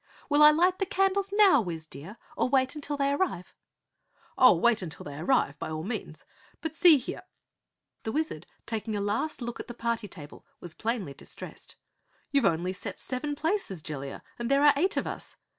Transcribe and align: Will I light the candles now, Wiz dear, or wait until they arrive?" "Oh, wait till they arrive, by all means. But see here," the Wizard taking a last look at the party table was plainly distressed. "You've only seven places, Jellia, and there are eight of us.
Will 0.31 0.41
I 0.41 0.49
light 0.49 0.79
the 0.79 0.87
candles 0.87 1.31
now, 1.31 1.61
Wiz 1.61 1.85
dear, 1.85 2.17
or 2.35 2.49
wait 2.49 2.73
until 2.73 2.97
they 2.97 3.11
arrive?" 3.11 3.53
"Oh, 4.35 4.55
wait 4.55 4.79
till 4.79 5.03
they 5.05 5.19
arrive, 5.19 5.59
by 5.59 5.69
all 5.69 5.83
means. 5.83 6.25
But 6.59 6.75
see 6.75 6.97
here," 6.97 7.21
the 8.01 8.11
Wizard 8.11 8.47
taking 8.65 8.95
a 8.95 8.99
last 8.99 9.43
look 9.43 9.59
at 9.59 9.67
the 9.67 9.75
party 9.75 10.07
table 10.07 10.43
was 10.59 10.73
plainly 10.73 11.13
distressed. 11.13 11.75
"You've 12.31 12.45
only 12.45 12.73
seven 12.73 13.35
places, 13.35 13.83
Jellia, 13.83 14.23
and 14.39 14.49
there 14.49 14.63
are 14.63 14.73
eight 14.75 14.97
of 14.97 15.05
us. 15.05 15.35